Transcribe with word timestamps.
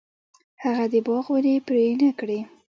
هغه 0.63 0.85
د 0.93 0.95
باغ 1.05 1.25
ونې 1.31 1.55
پرې 1.67 1.85
نه 2.01 2.09
کړې. 2.19 2.39